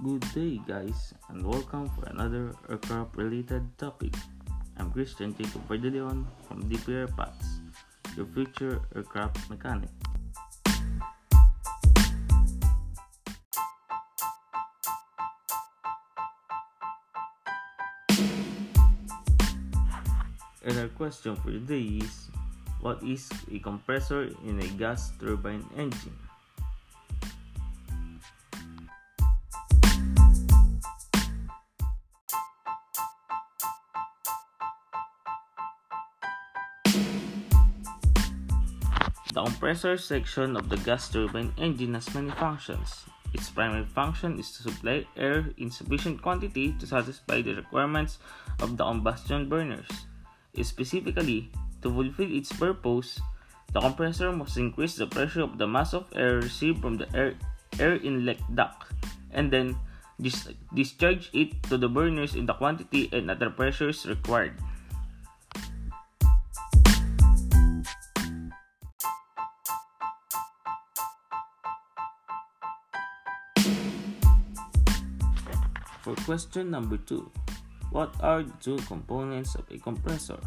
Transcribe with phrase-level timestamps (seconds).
[0.00, 4.16] Good day, guys, and welcome for another aircraft related topic.
[4.80, 7.60] I'm Christian Jacob Verdeleon from DPR Paths,
[8.16, 9.92] your future aircraft mechanic.
[20.64, 22.32] And our question for today is
[22.80, 26.16] What is a compressor in a gas turbine engine?
[39.30, 43.06] The compressor section of the gas turbine engine has many functions.
[43.32, 48.18] Its primary function is to supply air in sufficient quantity to satisfy the requirements
[48.58, 49.86] of the combustion burners.
[50.60, 53.20] Specifically, to fulfill its purpose,
[53.72, 57.38] the compressor must increase the pressure of the mass of air received from the air,
[57.78, 58.90] air inlet duct
[59.30, 59.78] and then
[60.20, 64.58] dis- discharge it to the burners in the quantity and at the pressures required.
[76.00, 77.30] For question number 2,
[77.92, 80.40] what are the two components of a compressor?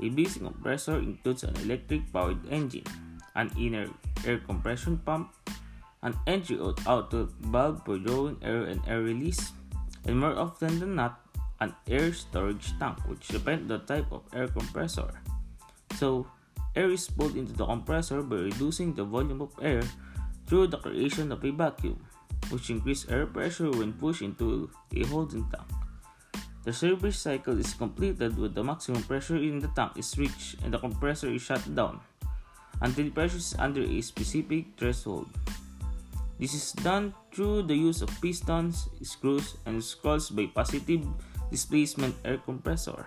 [0.00, 2.86] A basic compressor includes an electric powered engine,
[3.34, 3.90] an inner
[4.24, 5.34] air compression pump,
[6.02, 9.50] an entry or outlet valve for drawing air and air release,
[10.06, 11.18] and more often than not,
[11.58, 15.10] an air storage tank, which depends on the type of air compressor.
[15.98, 16.28] So,
[16.76, 19.82] air is pulled into the compressor by reducing the volume of air
[20.46, 21.98] through the creation of a vacuum
[22.50, 25.66] which increase air pressure when pushed into a holding tank.
[26.64, 30.74] The service cycle is completed when the maximum pressure in the tank is reached and
[30.74, 32.00] the compressor is shut down
[32.82, 35.30] until pressure is under a specific threshold.
[36.38, 41.06] This is done through the use of pistons, screws, and scrolls by positive
[41.50, 43.06] displacement air compressor.